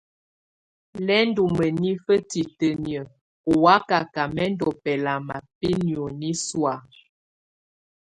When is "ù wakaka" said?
3.51-4.21